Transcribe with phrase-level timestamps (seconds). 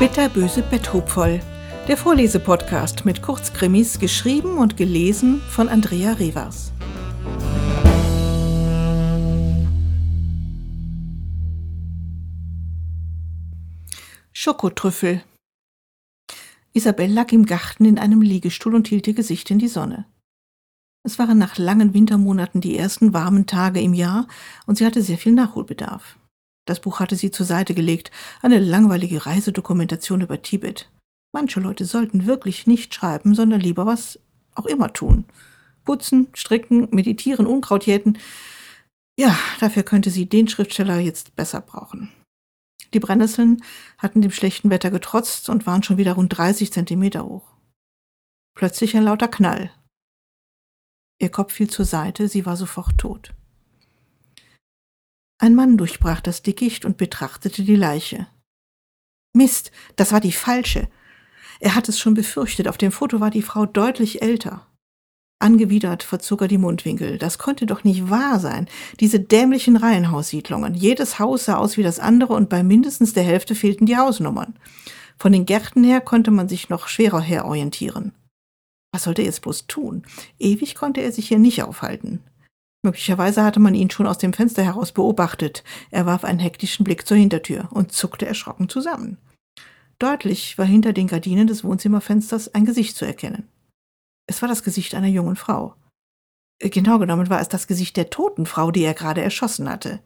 [0.00, 1.40] Bitterböse Betthupfoll,
[1.86, 6.72] der Vorlesepodcast mit Kurzkrimis, geschrieben und gelesen von Andrea Revers.
[14.32, 15.22] Schokotrüffel.
[16.72, 20.06] Isabel lag im Garten in einem Liegestuhl und hielt ihr Gesicht in die Sonne.
[21.02, 24.26] Es waren nach langen Wintermonaten die ersten warmen Tage im Jahr
[24.64, 26.16] und sie hatte sehr viel Nachholbedarf.
[26.70, 30.88] Das Buch hatte sie zur Seite gelegt, eine langweilige Reisedokumentation über Tibet.
[31.32, 34.20] Manche Leute sollten wirklich nicht schreiben, sondern lieber was
[34.54, 35.24] auch immer tun.
[35.84, 38.18] Putzen, stricken, meditieren, Unkraut jäten.
[39.18, 42.12] Ja, dafür könnte sie den Schriftsteller jetzt besser brauchen.
[42.94, 43.64] Die Brennnesseln
[43.98, 47.48] hatten dem schlechten Wetter getrotzt und waren schon wieder rund 30 Zentimeter hoch.
[48.56, 49.72] Plötzlich ein lauter Knall.
[51.18, 53.34] Ihr Kopf fiel zur Seite, sie war sofort tot.
[55.42, 58.26] Ein Mann durchbrach das Dickicht und betrachtete die Leiche.
[59.32, 60.86] Mist, das war die falsche.
[61.60, 64.66] Er hat es schon befürchtet, auf dem Foto war die Frau deutlich älter.
[65.38, 67.16] Angewidert verzog er die Mundwinkel.
[67.16, 68.68] Das konnte doch nicht wahr sein.
[69.00, 70.74] Diese dämlichen Reihenhaussiedlungen.
[70.74, 74.58] Jedes Haus sah aus wie das andere und bei mindestens der Hälfte fehlten die Hausnummern.
[75.16, 78.12] Von den Gärten her konnte man sich noch schwerer herorientieren.
[78.92, 80.02] Was sollte er jetzt bloß tun?
[80.38, 82.20] Ewig konnte er sich hier nicht aufhalten.
[82.82, 85.64] Möglicherweise hatte man ihn schon aus dem Fenster heraus beobachtet.
[85.90, 89.18] Er warf einen hektischen Blick zur Hintertür und zuckte erschrocken zusammen.
[89.98, 93.46] Deutlich war hinter den Gardinen des Wohnzimmerfensters ein Gesicht zu erkennen.
[94.26, 95.74] Es war das Gesicht einer jungen Frau.
[96.58, 100.00] Genau genommen war es das Gesicht der toten Frau, die er gerade erschossen hatte.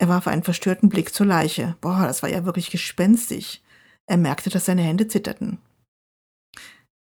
[0.00, 1.76] Er warf einen verstörten Blick zur Leiche.
[1.80, 3.62] Boah, das war ja wirklich gespenstig.
[4.06, 5.58] Er merkte, dass seine Hände zitterten.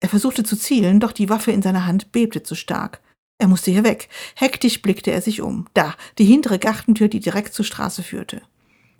[0.00, 3.00] Er versuchte zu zielen, doch die Waffe in seiner Hand bebte zu stark.
[3.42, 4.08] Er musste hier weg.
[4.36, 5.66] Hektisch blickte er sich um.
[5.74, 8.40] Da, die hintere Gartentür, die direkt zur Straße führte.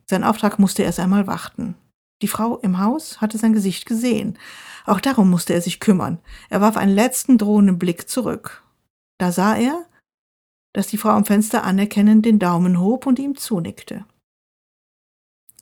[0.04, 1.76] Sein Auftrag musste erst einmal warten.
[2.22, 4.36] Die Frau im Haus hatte sein Gesicht gesehen.
[4.84, 6.18] Auch darum musste er sich kümmern.
[6.50, 8.64] Er warf einen letzten drohenden Blick zurück.
[9.18, 9.86] Da sah er,
[10.72, 14.06] dass die Frau am Fenster anerkennend den Daumen hob und ihm zunickte.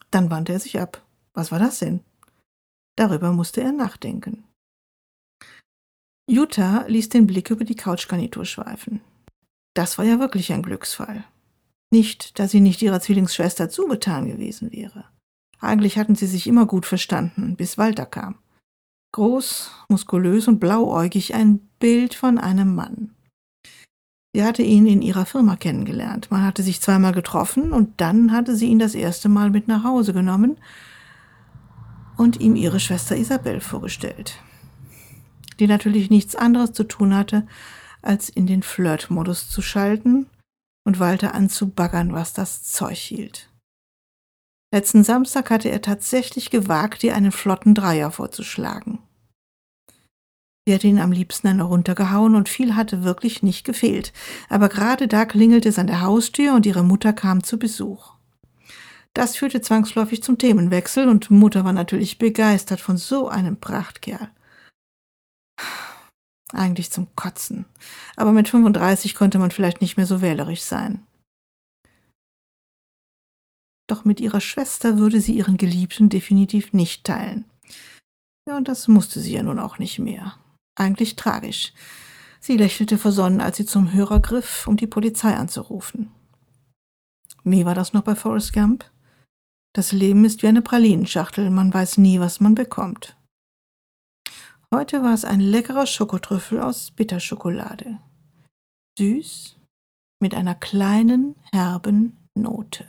[0.09, 1.05] Dann wandte er sich ab.
[1.35, 1.99] Was war das denn?
[2.95, 4.43] Darüber musste er nachdenken.
[6.27, 9.01] Jutta ließ den Blick über die Couchgarnitur schweifen.
[9.73, 11.23] Das war ja wirklich ein Glücksfall.
[11.91, 15.05] Nicht, dass sie nicht ihrer Zwillingsschwester zugetan gewesen wäre.
[15.59, 18.35] Eigentlich hatten sie sich immer gut verstanden, bis Walter kam.
[19.13, 23.13] Groß, muskulös und blauäugig, ein Bild von einem Mann.
[24.33, 26.31] Sie hatte ihn in ihrer Firma kennengelernt.
[26.31, 29.83] Man hatte sich zweimal getroffen und dann hatte sie ihn das erste Mal mit nach
[29.83, 30.57] Hause genommen
[32.15, 34.41] und ihm ihre Schwester Isabel vorgestellt
[35.61, 37.45] die natürlich nichts anderes zu tun hatte,
[38.01, 40.25] als in den Flirtmodus zu schalten
[40.83, 43.47] und Walter anzubaggern, was das Zeug hielt.
[44.73, 48.99] Letzten Samstag hatte er tatsächlich gewagt, ihr einen flotten Dreier vorzuschlagen.
[50.65, 54.13] Sie hätte ihn am liebsten eine runtergehauen und viel hatte wirklich nicht gefehlt.
[54.49, 58.13] Aber gerade da klingelte es an der Haustür und ihre Mutter kam zu Besuch.
[59.13, 64.31] Das führte zwangsläufig zum Themenwechsel und Mutter war natürlich begeistert von so einem Prachtkerl.
[66.53, 67.65] Eigentlich zum Kotzen.
[68.15, 71.05] Aber mit 35 konnte man vielleicht nicht mehr so wählerisch sein.
[73.87, 77.45] Doch mit ihrer Schwester würde sie ihren Geliebten definitiv nicht teilen.
[78.47, 80.35] Ja, und das musste sie ja nun auch nicht mehr.
[80.75, 81.73] Eigentlich tragisch.
[82.39, 86.11] Sie lächelte versonnen, als sie zum Hörer griff, um die Polizei anzurufen.
[87.43, 88.85] Wie war das noch bei Forrest Gump?
[89.73, 93.15] Das Leben ist wie eine Pralinenschachtel, man weiß nie, was man bekommt.
[94.73, 97.99] Heute war es ein leckerer Schokotrüffel aus Bitterschokolade.
[98.97, 99.57] Süß
[100.21, 102.85] mit einer kleinen herben Note.